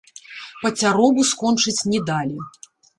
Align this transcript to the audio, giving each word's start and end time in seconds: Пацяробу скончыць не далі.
Пацяробу 0.63 1.27
скончыць 1.35 1.79
не 1.95 2.05
далі. 2.13 2.37